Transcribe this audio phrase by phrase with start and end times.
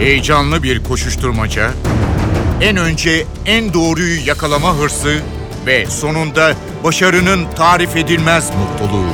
[0.00, 1.70] Heyecanlı bir koşuşturmaca,
[2.60, 5.20] en önce en doğruyu yakalama hırsı
[5.66, 6.52] ve sonunda
[6.84, 9.10] başarının tarif edilmez mutluluğu.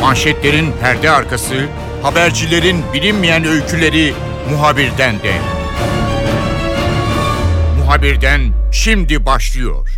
[0.00, 1.54] Manşetlerin perde arkası,
[2.02, 4.14] habercilerin bilinmeyen öyküleri
[4.50, 5.32] muhabirden de.
[7.78, 8.40] Muhabirden
[8.72, 9.88] şimdi başlıyor.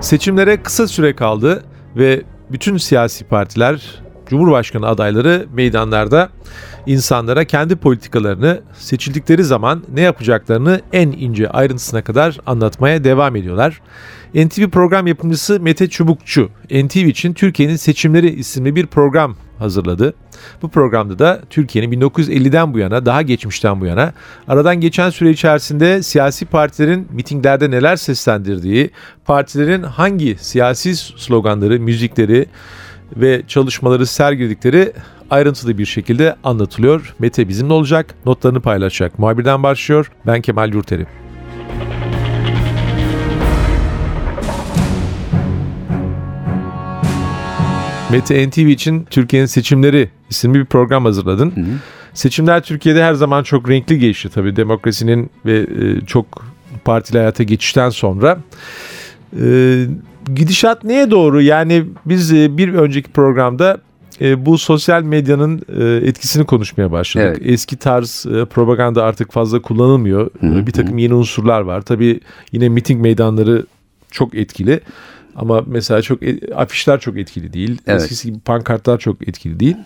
[0.00, 1.64] Seçimlere kısa süre kaldı
[1.96, 6.28] ve bütün siyasi partiler, Cumhurbaşkanı adayları meydanlarda
[6.86, 13.80] insanlara kendi politikalarını seçildikleri zaman ne yapacaklarını en ince ayrıntısına kadar anlatmaya devam ediyorlar.
[14.34, 20.14] NTV program yapımcısı Mete Çubukçu, NTV için Türkiye'nin Seçimleri isimli bir program hazırladı.
[20.62, 24.12] Bu programda da Türkiye'nin 1950'den bu yana, daha geçmişten bu yana
[24.48, 28.90] aradan geçen süre içerisinde siyasi partilerin mitinglerde neler seslendirdiği,
[29.24, 32.46] partilerin hangi siyasi sloganları, müzikleri
[33.16, 34.92] ve çalışmaları sergiledikleri
[35.30, 37.14] ayrıntılı bir şekilde anlatılıyor.
[37.18, 39.18] Mete bizimle olacak, notlarını paylaşacak.
[39.18, 40.10] Muhabirden başlıyor.
[40.26, 41.06] Ben Kemal Yurteri.
[48.10, 51.52] Mete NTV için Türkiye'nin seçimleri isimli bir program hazırladın.
[51.56, 51.78] Hı hı.
[52.14, 56.46] Seçimler Türkiye'de her zaman çok renkli geçti tabii demokrasinin ve e, çok
[56.84, 58.38] partili hayata geçişten sonra.
[59.42, 59.86] E,
[60.34, 61.42] gidişat neye doğru?
[61.42, 63.80] Yani biz e, bir önceki programda
[64.20, 67.36] e, bu sosyal medyanın e, etkisini konuşmaya başladık.
[67.38, 67.52] Evet.
[67.52, 70.30] Eski tarz e, propaganda artık fazla kullanılmıyor.
[70.40, 70.66] Hı hı.
[70.66, 71.82] Bir takım yeni unsurlar var.
[71.82, 72.20] Tabii
[72.52, 73.66] yine miting meydanları
[74.10, 74.80] çok etkili.
[75.36, 76.18] Ama mesela çok
[76.54, 77.78] afişler çok etkili değil.
[77.86, 78.02] Evet.
[78.02, 79.76] Eskisi gibi pankartlar çok etkili değil.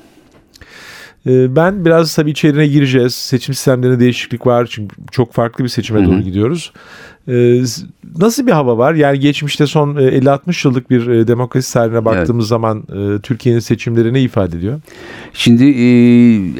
[1.27, 3.15] Ee, ben biraz tabii içeriğine gireceğiz.
[3.15, 4.69] Seçim sistemlerinde değişiklik var.
[4.71, 6.73] Çünkü çok farklı bir seçime doğru gidiyoruz.
[7.29, 7.63] Ee,
[8.19, 8.95] nasıl bir hava var?
[8.95, 12.49] Yani geçmişte son 50-60 e, yıllık bir e, demokrasi tarihine baktığımız evet.
[12.49, 14.81] zaman e, Türkiye'nin seçimleri ne ifade ediyor?
[15.33, 15.65] Şimdi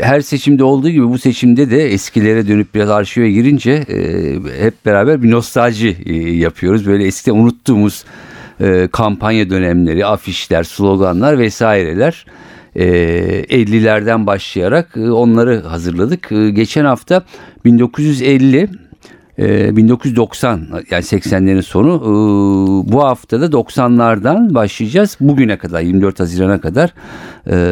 [0.03, 3.85] her seçimde olduğu gibi bu seçimde de eskilere dönüp biraz arşive girince
[4.59, 5.97] hep beraber bir nostalji
[6.39, 6.87] yapıyoruz.
[6.87, 8.05] Böyle eskiden unuttuğumuz
[8.93, 12.27] kampanya dönemleri, afişler, sloganlar vesaireler.
[12.77, 16.29] 50'lerden başlayarak onları hazırladık.
[16.31, 17.25] Geçen hafta
[17.65, 18.69] 1950
[19.39, 20.61] 1990
[20.91, 22.01] yani 80'lerin sonu
[22.93, 25.17] bu hafta da 90'lardan başlayacağız.
[25.21, 26.95] Bugüne kadar 24 Haziran'a kadar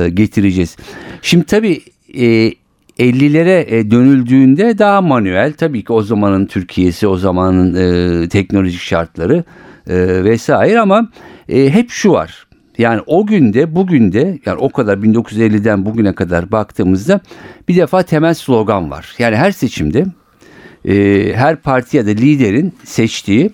[0.08, 0.76] getireceğiz.
[1.22, 1.80] Şimdi tabii
[2.98, 9.44] 50'lere dönüldüğünde daha manuel tabii ki o zamanın Türkiye'si o zamanın teknolojik şartları
[10.24, 11.08] vesaire ama
[11.48, 12.47] hep şu var.
[12.78, 17.20] Yani o günde bugün de yani o kadar 1950'den bugüne kadar baktığımızda
[17.68, 19.14] bir defa temel slogan var.
[19.18, 20.06] Yani her seçimde
[20.84, 23.50] e, her parti ya da liderin seçtiği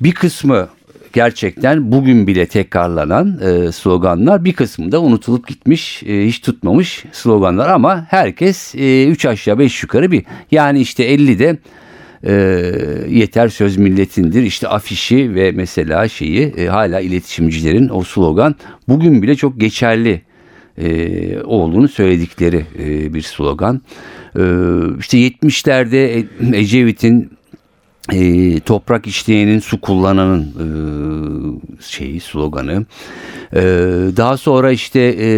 [0.00, 0.68] bir kısmı
[1.12, 7.68] gerçekten bugün bile tekrarlanan e, sloganlar bir kısmı da unutulup gitmiş e, hiç tutmamış sloganlar
[7.68, 11.58] ama herkes e, üç aşağı beş yukarı bir yani işte 50'de
[12.24, 12.32] e,
[13.08, 18.54] yeter söz milletindir işte afişi ve mesela şeyi e, hala iletişimcilerin o slogan
[18.88, 20.22] bugün bile çok geçerli
[20.78, 23.82] e, olduğunu söyledikleri e, bir slogan.
[24.36, 24.42] E,
[24.98, 27.30] işte 70'lerde Ecevit'in
[28.12, 32.86] e, toprak işleyenin su kullananın e, şeyi sloganı.
[33.52, 33.60] E,
[34.16, 35.28] daha sonra işte e,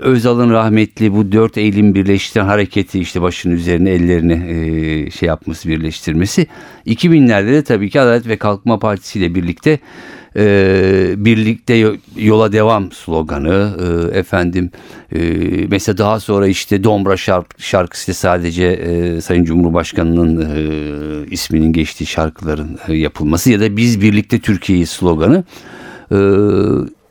[0.00, 6.46] Özal'ın rahmetli bu dört eğilim birleştiren hareketi işte başının üzerine ellerini e, şey yapması birleştirmesi.
[6.86, 9.78] 2000'lerde de tabii ki Adalet ve Kalkınma Partisi ile birlikte
[10.36, 14.70] e, birlikte yola devam sloganı e, efendim
[15.14, 15.20] e,
[15.70, 22.78] mesela daha sonra işte Dombra şark, şarkısı sadece e, Sayın Cumhurbaşkanı'nın e, isminin geçtiği şarkıların
[22.88, 25.44] e, yapılması ya da biz birlikte Türkiye'yi sloganı
[26.12, 26.16] e,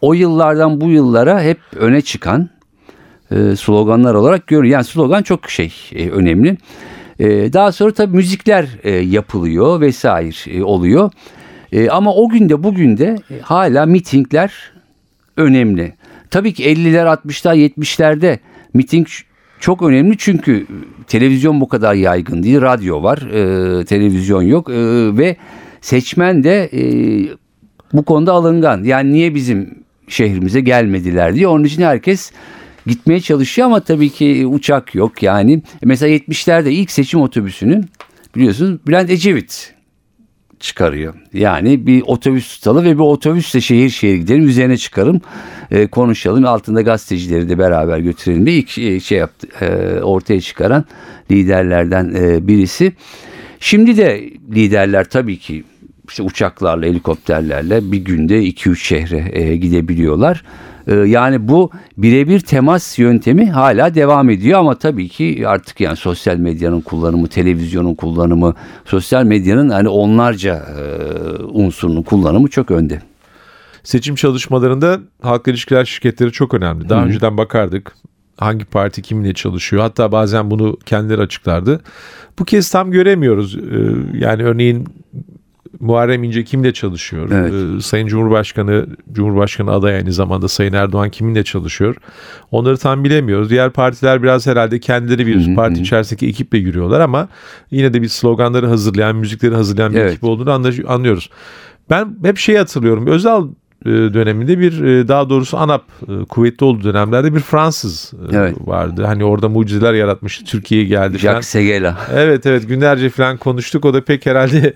[0.01, 2.49] o yıllardan bu yıllara hep öne çıkan
[3.31, 4.73] e, sloganlar olarak görüyor.
[4.73, 6.57] Yani slogan çok şey e, önemli.
[7.19, 11.11] E, daha sonra tabii müzikler e, yapılıyor vesaire e, oluyor.
[11.71, 14.71] E, ama o günde bugün de e, hala mitingler
[15.37, 15.93] önemli.
[16.29, 18.39] Tabii ki 50'ler 60'lar 70'lerde
[18.73, 19.07] miting
[19.59, 20.68] çok önemli çünkü
[21.07, 22.62] televizyon bu kadar yaygın değil.
[22.62, 24.73] Radyo var, e, televizyon yok e,
[25.18, 25.35] ve
[25.81, 26.81] seçmen de e,
[27.94, 28.83] bu konuda alıngan.
[28.83, 31.47] Yani niye bizim şehrimize gelmediler diye.
[31.47, 32.31] Onun için herkes
[32.88, 35.62] gitmeye çalışıyor ama tabii ki uçak yok yani.
[35.83, 37.85] Mesela 70'lerde ilk seçim otobüsünün
[38.35, 39.74] biliyorsunuz Bülent Ecevit
[40.62, 41.13] çıkarıyor.
[41.34, 45.22] Yani bir otobüs tutalım ve bir otobüsle şehir şehir gidelim üzerine çıkarım
[45.72, 50.86] e, konuşalım altında gazetecileri de beraber götürelim diye ilk şey, şey yaptı e, ortaya çıkaran
[51.31, 52.94] liderlerden e, birisi.
[53.60, 55.63] Şimdi de liderler tabii ki
[56.12, 60.44] işte uçaklarla, helikopterlerle bir günde 2-3 şehre e, gidebiliyorlar.
[60.88, 66.38] E, yani bu birebir temas yöntemi hala devam ediyor ama tabii ki artık yani sosyal
[66.38, 68.56] medyanın kullanımı, televizyonun kullanımı,
[68.86, 70.84] sosyal medyanın hani onlarca e,
[71.44, 73.02] unsurunun kullanımı çok önde.
[73.84, 76.90] Seçim çalışmalarında halk ilişkiler şirketleri çok önemli.
[76.90, 77.06] Daha Hı.
[77.06, 77.96] önceden bakardık
[78.38, 79.81] hangi parti kiminle çalışıyor.
[79.81, 81.81] Hatta bazen bunu kendileri açıklardı.
[82.40, 83.58] Bu kez tam göremiyoruz.
[83.58, 83.60] Ee,
[84.18, 84.88] yani örneğin
[85.79, 87.29] Muharrem İnce kimle çalışıyor?
[87.31, 87.53] Evet.
[87.53, 91.95] Ee, Sayın Cumhurbaşkanı, Cumhurbaşkanı adayı aynı zamanda Sayın Erdoğan kiminle çalışıyor?
[92.51, 93.50] Onları tam bilemiyoruz.
[93.50, 97.27] Diğer partiler biraz herhalde kendileri bir parti içerisindeki ekiple yürüyorlar ama
[97.71, 100.12] yine de bir sloganları hazırlayan, müzikleri hazırlayan bir evet.
[100.12, 100.51] ekip olduğunu
[100.88, 101.29] anlıyoruz.
[101.89, 103.07] Ben hep şeyi hatırlıyorum.
[103.07, 103.44] Özel e,
[103.86, 108.56] döneminde bir e, daha doğrusu ANAP e, kuvvetli olduğu dönemlerde bir Fransız evet.
[108.66, 109.04] vardı.
[109.06, 110.45] Hani orada mucizeler yaratmıştı.
[110.45, 111.33] Türkiye'ye geldi falan.
[111.33, 111.98] Jacques Seguela.
[112.13, 113.86] Evet evet günlerce falan konuştuk.
[113.86, 114.74] O da pek herhalde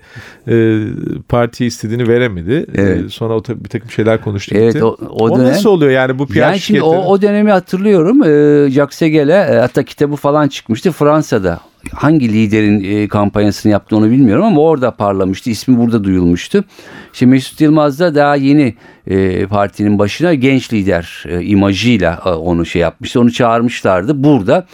[0.48, 0.84] e,
[1.28, 2.66] parti istediğini veremedi.
[2.74, 3.12] Evet.
[3.12, 4.54] sonra o bir takım şeyler konuştu.
[4.58, 4.84] Evet gitti.
[4.84, 8.22] o, o, o dönem, nasıl oluyor yani bu PR yani şimdi o, o dönemi hatırlıyorum.
[8.22, 11.60] E, Jacques Seguela hatta kitabı falan çıkmıştı Fransa'da
[11.92, 15.50] hangi liderin e, kampanyasını yaptı onu bilmiyorum ama orada parlamıştı.
[15.50, 16.64] İsmi burada duyulmuştu.
[17.12, 18.74] Şimdi Mesut Yılmaz da daha yeni
[19.06, 23.20] e, partinin başına genç lider e, imajıyla e, onu şey yapmıştı.
[23.20, 24.24] Onu çağırmışlardı.
[24.24, 24.66] Burada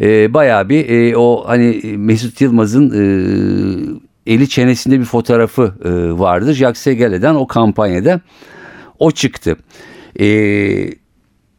[0.00, 2.90] e, bayağı bir e, o hani Mesut Yılmaz'ın
[4.26, 6.52] e, eli çenesinde bir fotoğrafı e, vardı.
[6.52, 8.20] Jacques Segele'den o kampanyada
[8.98, 9.56] o çıktı.
[10.18, 11.05] Eee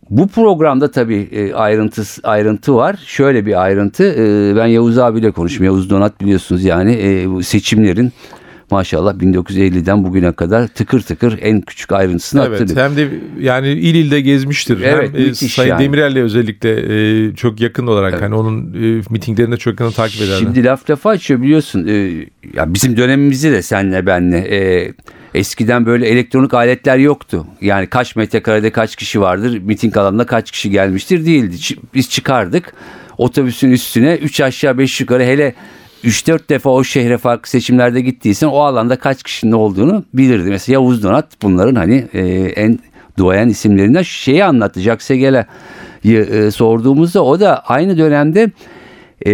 [0.10, 3.00] bu programda tabii e, ayrıntı, ayrıntı var.
[3.06, 4.04] Şöyle bir ayrıntı.
[4.04, 5.66] E, ben Yavuz abiyle konuştum.
[5.66, 8.12] Yavuz Donat biliyorsunuz yani e, seçimlerin
[8.72, 12.90] maşallah 1950'den bugüne kadar tıkır tıkır en küçük ayrıntısını evet, hatırlıyor.
[12.90, 13.10] Hem de
[13.40, 14.82] yani il ilde gezmiştir.
[14.82, 15.84] Evet, hem Sayın yani.
[15.84, 18.24] Demirel'le özellikle çok yakın olarak evet.
[18.24, 18.78] hani onun
[19.10, 20.38] mitinglerini de çok yakın takip ederler.
[20.40, 21.88] Şimdi laf lafa açıyor biliyorsun.
[22.54, 24.38] ya bizim dönemimizde de senle benle
[25.38, 27.46] Eskiden böyle elektronik aletler yoktu.
[27.62, 31.56] Yani kaç metrekarede kaç kişi vardır, miting alanında kaç kişi gelmiştir değildi.
[31.94, 32.74] Biz çıkardık
[33.18, 35.54] otobüsün üstüne 3 aşağı 5 yukarı hele
[36.04, 40.50] 3-4 defa o şehre farklı seçimlerde gittiysen o alanda kaç kişinin olduğunu bilirdi.
[40.50, 42.22] Mesela Yavuz Donat bunların hani e,
[42.56, 42.80] en
[43.18, 44.80] duayen isimlerinden şeyi anlattı.
[44.80, 45.46] Jacques Segel'e
[46.06, 48.52] e, sorduğumuzda o da aynı dönemde
[49.26, 49.32] e,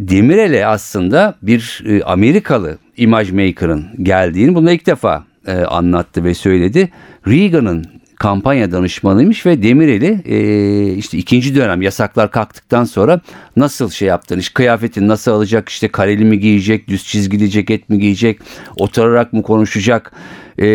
[0.00, 6.90] Demirel'e aslında bir e, Amerikalı imaj maker'ın geldiğini bunu ilk defa e, anlattı ve söyledi.
[7.28, 7.84] Reagan'ın
[8.16, 13.20] kampanya danışmanıymış ve Demirel'i e, işte ikinci dönem yasaklar kalktıktan sonra
[13.56, 17.98] nasıl şey yaptığını, işte kıyafetini nasıl alacak, işte kareli mi giyecek, düz çizgili ceket mi
[17.98, 18.40] giyecek,
[18.76, 20.12] oturarak mı konuşacak,
[20.60, 20.66] e,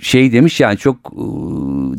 [0.00, 1.22] şey demiş yani çok e,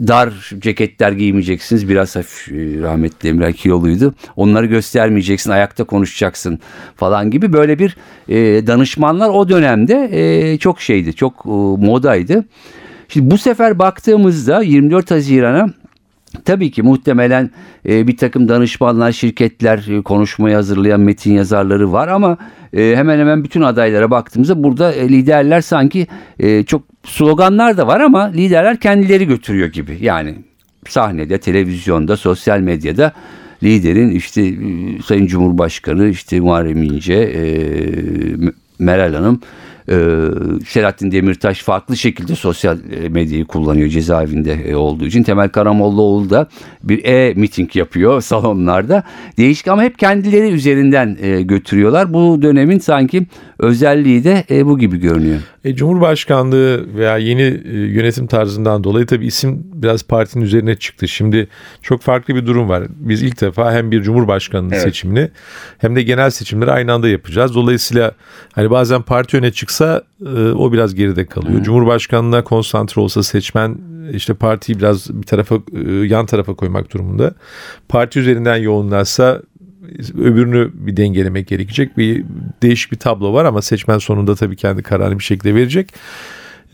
[0.07, 1.89] dar ceketler giymeyeceksiniz.
[1.89, 4.13] Biraz hafif e, rahmetli Emre Akiyolu'ydu.
[4.35, 6.59] Onları göstermeyeceksin, ayakta konuşacaksın
[6.95, 7.97] falan gibi böyle bir
[8.29, 11.50] e, danışmanlar o dönemde e, çok şeydi, çok e,
[11.85, 12.45] modaydı.
[13.07, 15.69] Şimdi bu sefer baktığımızda 24 Haziran'a
[16.45, 17.51] Tabii ki muhtemelen
[17.89, 22.38] e, bir takım danışmanlar, şirketler, e, konuşmayı hazırlayan metin yazarları var ama
[22.73, 26.07] e, hemen hemen bütün adaylara baktığımızda burada e, liderler sanki
[26.39, 29.98] e, çok sloganlar da var ama liderler kendileri götürüyor gibi.
[30.01, 30.36] Yani
[30.88, 33.13] sahnede, televizyonda, sosyal medyada
[33.63, 34.56] liderin işte e,
[35.06, 37.42] Sayın Cumhurbaşkanı, işte Muharrem İnce, e,
[38.80, 39.42] Meral Hanım
[39.92, 40.25] ee,
[40.68, 45.24] Selahattin Demirtaş farklı şekilde sosyal e, medyayı kullanıyor cezaevinde e, olduğu için.
[45.24, 46.48] Temel Karamollaoğlu da
[46.84, 49.03] bir e-miting yapıyor salonlarda.
[49.38, 52.13] Değişik ama hep kendileri üzerinden e, götürüyorlar.
[52.13, 53.27] Bu dönemin sanki
[53.60, 55.39] özelliği de bu gibi görünüyor.
[55.66, 61.08] E, Cumhurbaşkanlığı veya yeni e, yönetim tarzından dolayı tabii isim biraz partinin üzerine çıktı.
[61.08, 61.48] Şimdi
[61.82, 62.84] çok farklı bir durum var.
[62.89, 64.84] Biz ilk defa hem bir Cumhurbaşkanlığı evet.
[64.84, 65.30] seçimini
[65.78, 67.56] hem de genel seçimleri aynı anda yapacağız.
[67.56, 68.12] Dolayısıyla
[68.54, 71.60] hani bazen parti öne çıksa e, o biraz geride kalıyor.
[71.60, 71.63] Hı.
[71.63, 73.78] Cumhurbaşkanlığına konsantre olsa seçmen
[74.13, 77.34] işte partiyi biraz bir tarafa e, yan tarafa koymak durumunda.
[77.89, 79.42] Parti üzerinden yoğunlaşsa
[80.17, 81.98] öbürünü bir dengelemek gerekecek.
[81.98, 82.24] Bir
[82.62, 85.93] değişik bir tablo var ama seçmen sonunda tabii kendi kararını bir şekilde verecek.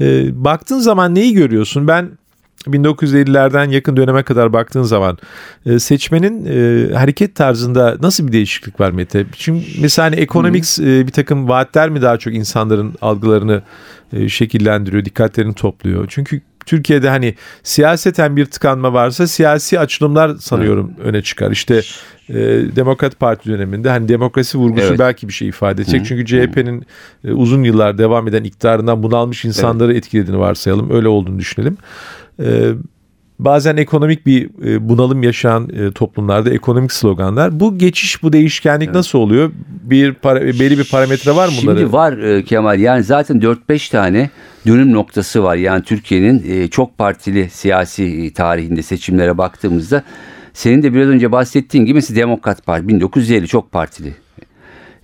[0.01, 1.87] E, baktığın zaman neyi görüyorsun?
[1.87, 2.09] Ben
[2.67, 5.17] 1950'lerden yakın döneme kadar baktığın zaman
[5.65, 9.25] e, seçmenin e, hareket tarzında nasıl bir değişiklik var Mete?
[9.37, 13.61] Şimdi mesela hani ekonomik e, bir takım vaatler mi daha çok insanların algılarını
[14.13, 16.05] e, şekillendiriyor, dikkatlerini topluyor?
[16.09, 21.51] Çünkü Türkiye'de hani siyaseten bir tıkanma varsa siyasi açılımlar sanıyorum öne çıkar.
[21.51, 21.81] İşte
[22.29, 22.35] e,
[22.75, 24.99] Demokrat Parti döneminde hani demokrasi vurgusu evet.
[24.99, 26.01] belki bir şey ifade edecek.
[26.01, 26.05] Hı.
[26.05, 26.85] Çünkü CHP'nin
[27.23, 30.03] e, uzun yıllar devam eden iktidarından bunalmış insanları evet.
[30.03, 30.91] etkilediğini varsayalım.
[30.91, 31.77] Öyle olduğunu düşünelim.
[32.39, 32.71] E,
[33.39, 37.59] bazen ekonomik bir e, bunalım yaşayan e, toplumlarda ekonomik sloganlar.
[37.59, 39.51] Bu geçiş, bu değişkenlik nasıl oluyor?
[39.83, 41.79] Bir para, belli bir parametre var mı bunları?
[41.79, 44.29] Şimdi var e, Kemal yani zaten 4-5 tane
[44.67, 45.55] dönüm noktası var.
[45.55, 50.03] Yani Türkiye'nin çok partili siyasi tarihinde seçimlere baktığımızda
[50.55, 54.13] senin de biraz önce bahsettiğin gibi mesela Demokrat Parti 1950 çok partili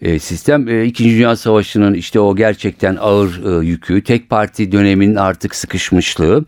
[0.01, 0.67] e, sistem.
[0.69, 6.45] E, İkinci Dünya Savaşı'nın işte o gerçekten ağır e, yükü, tek parti döneminin artık sıkışmışlığı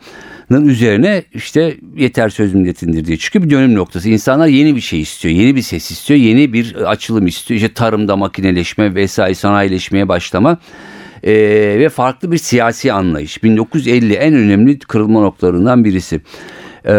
[0.52, 4.10] üzerine işte yeter söz milletindir diye çıkıyor bir dönüm noktası.
[4.10, 7.56] İnsanlar yeni bir şey istiyor, yeni bir ses istiyor, yeni bir açılım istiyor.
[7.56, 10.58] İşte tarımda makineleşme vesaire sanayileşmeye başlama
[11.24, 11.32] ee,
[11.80, 13.44] ve farklı bir siyasi anlayış.
[13.44, 16.22] 1950 en önemli kırılma noktalarından birisi.
[16.86, 16.92] Ee,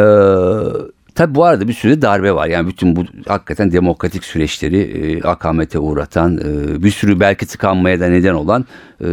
[1.14, 2.46] Tabi bu arada bir sürü darbe var.
[2.46, 8.06] Yani bütün bu hakikaten demokratik süreçleri e, akamete uğratan, e, bir sürü belki tıkanmaya da
[8.06, 8.66] neden olan
[9.00, 9.06] e,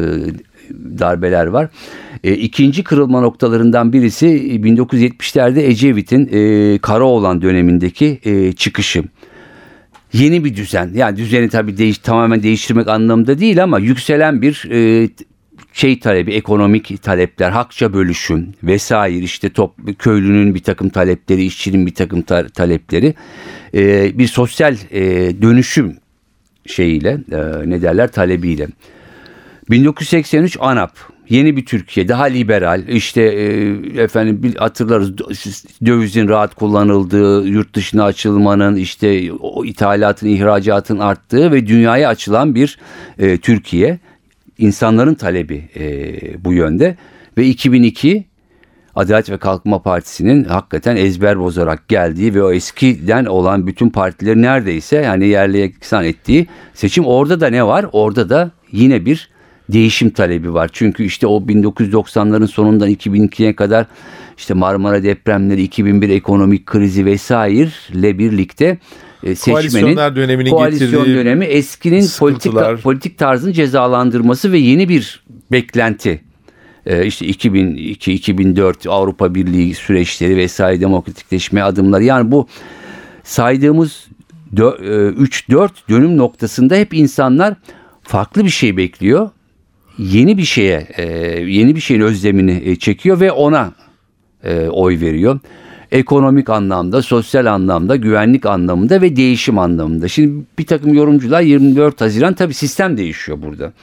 [0.99, 1.69] darbeler var.
[2.23, 9.03] E, ikinci kırılma noktalarından birisi 1970'lerde Ecevit'in e, Karaoğlan dönemindeki e, çıkışı.
[10.13, 15.09] Yeni bir düzen yani düzeni tabii değiş, tamamen değiştirmek anlamında değil ama yükselen bir e,
[15.73, 21.95] şey talebi, ekonomik talepler, hakça bölüşüm vesaire işte top, köylünün bir takım talepleri, işçinin bir
[21.95, 23.13] takım ta- talepleri
[23.73, 25.01] e, bir sosyal e,
[25.41, 25.97] dönüşüm
[26.65, 28.67] şeyiyle e, ne derler talebiyle.
[29.69, 30.91] 1983 ANAP
[31.29, 35.17] yeni bir Türkiye daha liberal işte e, efendim hatırlarız
[35.85, 42.77] dövizin rahat kullanıldığı yurt dışına açılmanın işte o ithalatın ihracatın arttığı ve dünyaya açılan bir
[43.19, 43.99] e, Türkiye
[44.61, 46.97] insanların talebi e, bu yönde
[47.37, 48.31] ve 2002
[48.95, 54.95] Adalet ve Kalkınma Partisi'nin hakikaten ezber bozarak geldiği ve o eskiden olan bütün partileri neredeyse
[54.95, 57.85] yani yerli eksan ettiği seçim orada da ne var?
[57.91, 59.29] Orada da yine bir
[59.69, 60.69] değişim talebi var.
[60.73, 63.85] Çünkü işte o 1990'ların sonundan 2002'ye kadar
[64.37, 68.77] işte Marmara depremleri, 2001 ekonomik krizi vesaire birlikte
[69.23, 76.21] e, seçmenin dönemini koalisyon dönemi eskinin politik politik tarzın cezalandırması ve yeni bir beklenti.
[76.85, 82.03] E, işte 2002-2004 Avrupa Birliği süreçleri vesaire demokratikleşme adımları.
[82.03, 82.47] Yani bu
[83.23, 84.07] saydığımız
[84.53, 87.55] 3-4 e, dönüm noktasında hep insanlar
[88.03, 89.29] farklı bir şey bekliyor.
[89.97, 90.87] Yeni bir şeye,
[91.47, 93.73] yeni bir şeyin özlemini çekiyor ve ona
[94.71, 95.39] oy veriyor.
[95.91, 100.07] Ekonomik anlamda, sosyal anlamda, güvenlik anlamında ve değişim anlamında.
[100.07, 103.73] Şimdi bir takım yorumcular 24 Haziran tabii sistem değişiyor burada.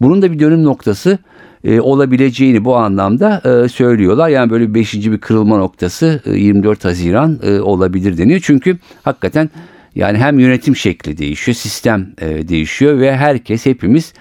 [0.00, 1.18] Bunun da bir dönüm noktası
[1.64, 4.28] e, olabileceğini bu anlamda e, söylüyorlar.
[4.28, 8.40] Yani böyle beşinci bir kırılma noktası e, 24 Haziran e, olabilir deniyor.
[8.42, 9.50] Çünkü hakikaten
[9.94, 14.12] yani hem yönetim şekli değişiyor, sistem e, değişiyor ve herkes hepimiz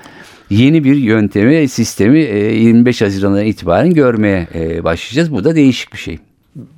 [0.50, 5.32] yeni bir yöntemi, sistemi 25 e, Haziran'dan itibaren görmeye e, başlayacağız.
[5.32, 6.20] Bu da değişik bir şey.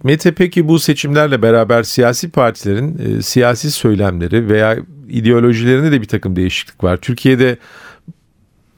[0.04, 4.78] Mete peki bu seçimlerle beraber siyasi partilerin e, siyasi söylemleri veya
[5.10, 6.98] ideolojilerinde de bir takım değişiklik var.
[6.98, 7.58] Türkiye'de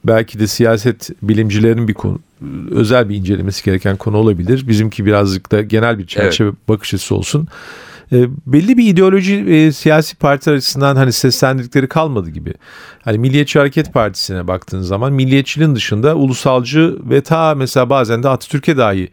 [0.04, 2.18] belki de siyaset bilimcilerinin bir konu
[2.70, 4.68] özel bir incelemesi gereken konu olabilir.
[4.68, 6.68] Bizimki birazcık da genel bir çerçeve evet.
[6.68, 7.48] bakış açısı olsun.
[8.12, 12.54] E, belli bir ideoloji e, siyasi parti açısından hani seslendirdikleri kalmadı gibi.
[13.02, 18.76] Hani Milliyetçi Hareket Partisi'ne baktığın zaman milliyetçiliğin dışında ulusalcı ve ta mesela bazen de Atatürk'e
[18.76, 19.08] dahi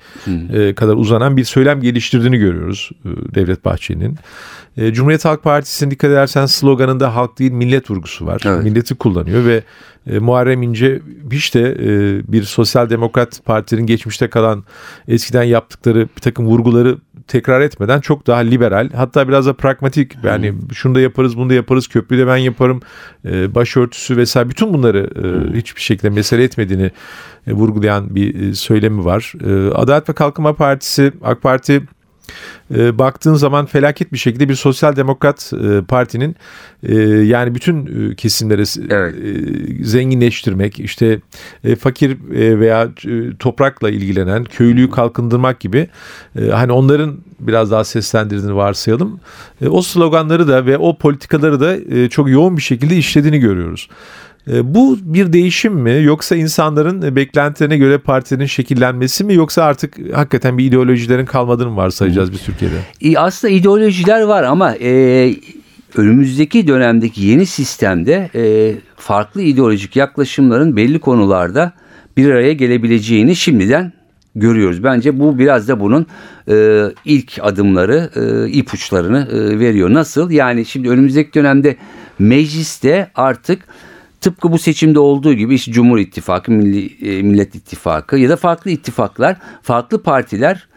[0.53, 4.17] e, kadar uzanan bir söylem geliştirdiğini görüyoruz e, Devlet Bahçeli'nin.
[4.77, 8.41] E, Cumhuriyet Halk Partisi'nin dikkat edersen sloganında halk değil millet vurgusu var.
[8.45, 8.63] Evet.
[8.63, 9.63] Milleti kullanıyor ve
[10.07, 14.63] e, Muharrem İnce hiç de e, bir sosyal demokrat partinin geçmişte kalan
[15.07, 16.97] eskiden yaptıkları bir takım vurguları
[17.27, 20.71] tekrar etmeden çok daha liberal hatta biraz da pragmatik yani hmm.
[20.73, 22.79] şunu da yaparız bunu da yaparız köprüyü de ben yaparım
[23.25, 26.91] e, başörtüsü vesaire bütün bunları e, hiçbir şekilde mesele etmediğini
[27.47, 29.33] e, vurgulayan bir e, söylemi var.
[29.45, 31.83] E, Adalet ve Kalkınma Partisi AK Parti
[32.75, 36.35] e, baktığın zaman felaket bir şekilde bir sosyal demokrat e, partinin
[36.83, 39.15] e, yani bütün e, kesimleri evet.
[39.15, 41.19] e, zenginleştirmek işte
[41.63, 45.87] e, fakir e, veya e, toprakla ilgilenen köylüyü kalkındırmak gibi
[46.39, 49.19] e, hani onların biraz daha seslendirdiğini varsayalım.
[49.61, 53.89] E, o sloganları da ve o politikaları da e, çok yoğun bir şekilde işlediğini görüyoruz.
[54.51, 60.57] E, bu bir değişim mi yoksa insanların beklentilerine göre partinin şekillenmesi mi yoksa artık hakikaten
[60.57, 63.19] bir ideolojilerin kalmadığını mı varsayacağız biz Türkiye'de?
[63.19, 65.33] Aslında ideolojiler var ama e,
[65.95, 71.73] önümüzdeki dönemdeki yeni sistemde e, farklı ideolojik yaklaşımların belli konularda
[72.17, 73.93] bir araya gelebileceğini şimdiden
[74.35, 74.83] görüyoruz.
[74.83, 76.07] Bence bu biraz da bunun
[76.49, 79.93] e, ilk adımları, e, ipuçlarını e, veriyor.
[79.93, 80.31] Nasıl?
[80.31, 81.75] Yani şimdi önümüzdeki dönemde
[82.19, 83.67] mecliste artık
[84.25, 88.71] Tıpkı bu seçimde olduğu gibi işte Cumhur İttifakı, Milli, e, Millet İttifakı ya da farklı
[88.71, 90.67] ittifaklar, farklı partiler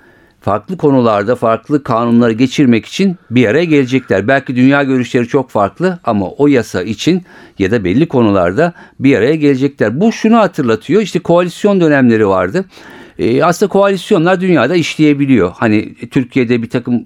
[0.41, 4.29] farklı konularda farklı kanunları geçirmek için bir araya gelecekler.
[4.29, 7.23] Belki dünya görüşleri çok farklı ama o yasa için
[7.59, 10.01] ya da belli konularda bir araya gelecekler.
[10.01, 11.03] Bu şunu hatırlatıyor.
[11.03, 12.65] İşte koalisyon dönemleri vardı.
[13.19, 15.53] Ee, aslında koalisyonlar dünyada işleyebiliyor.
[15.57, 17.05] Hani Türkiye'de bir takım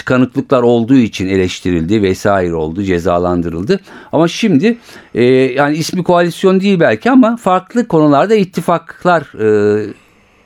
[0.00, 3.80] tıkanıklıklar olduğu için eleştirildi vesaire oldu, cezalandırıldı.
[4.12, 4.78] Ama şimdi
[5.14, 9.86] e, yani ismi koalisyon değil belki ama farklı konularda ittifaklar e,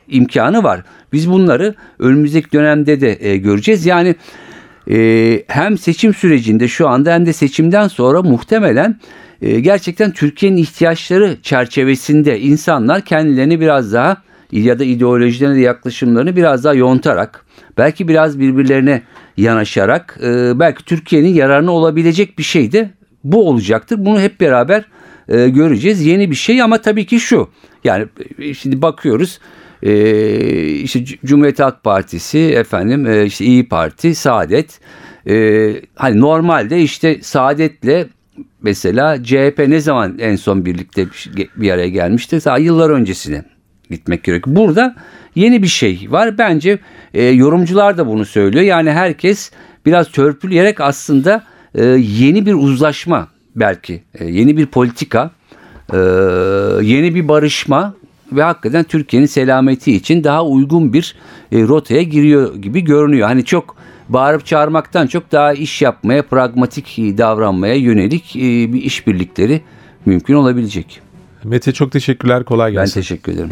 [0.08, 0.82] imkanı var.
[1.12, 3.86] Biz bunları önümüzdeki dönemde de e, göreceğiz.
[3.86, 4.14] Yani
[4.90, 9.00] e, hem seçim sürecinde şu anda hem de seçimden sonra muhtemelen
[9.42, 14.16] e, gerçekten Türkiye'nin ihtiyaçları çerçevesinde insanlar kendilerini biraz daha
[14.52, 17.44] ya da ideolojilerine de yaklaşımlarını biraz daha yontarak
[17.78, 19.02] belki biraz birbirlerine
[19.36, 22.90] yanaşarak e, belki Türkiye'nin yararına olabilecek bir şey de
[23.24, 23.96] bu olacaktır.
[24.04, 24.84] Bunu hep beraber
[25.28, 26.06] e, göreceğiz.
[26.06, 27.48] Yeni bir şey ama tabii ki şu.
[27.84, 28.06] Yani
[28.38, 29.40] e, şimdi bakıyoruz
[29.82, 34.80] e, işte Cumhuriyet Halk Partisi efendim e, işte İyi Parti, Saadet
[35.28, 38.08] e, hani normalde işte Saadet'le
[38.62, 41.06] mesela CHP ne zaman en son birlikte
[41.56, 42.44] bir araya gelmişti?
[42.44, 43.53] Daha yıllar öncesine
[43.90, 44.56] gitmek gerekiyor.
[44.56, 44.94] Burada
[45.34, 46.38] yeni bir şey var.
[46.38, 46.78] Bence
[47.14, 48.64] e, yorumcular da bunu söylüyor.
[48.64, 49.50] Yani herkes
[49.86, 55.30] biraz törpüleyerek aslında e, yeni bir uzlaşma belki, e, yeni bir politika,
[55.92, 55.98] e,
[56.82, 57.94] yeni bir barışma
[58.32, 61.14] ve hakikaten Türkiye'nin selameti için daha uygun bir
[61.52, 63.28] e, rotaya giriyor gibi görünüyor.
[63.28, 63.76] Hani çok
[64.08, 68.40] bağırıp çağırmaktan çok daha iş yapmaya, pragmatik davranmaya yönelik e,
[68.72, 69.60] bir işbirlikleri
[70.06, 71.00] mümkün olabilecek.
[71.44, 72.44] Mete çok teşekkürler.
[72.44, 72.96] Kolay gelsin.
[72.96, 73.50] Ben teşekkür ederim.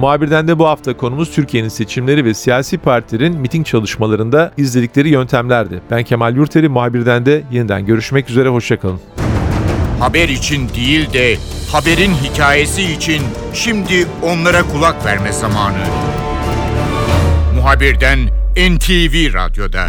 [0.00, 5.80] Muhabirden de bu hafta konumuz Türkiye'nin seçimleri ve siyasi partilerin miting çalışmalarında izledikleri yöntemlerdi.
[5.90, 9.00] Ben Kemal Yurteri, muhabirden de yeniden görüşmek üzere, hoşçakalın.
[10.00, 11.36] Haber için değil de
[11.72, 13.22] haberin hikayesi için
[13.54, 15.84] şimdi onlara kulak verme zamanı.
[17.54, 18.18] Muhabirden
[18.56, 19.88] NTV Radyo'da.